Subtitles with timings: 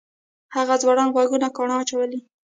[0.55, 2.19] هغه ځوړند غوږونه کاڼه اچولي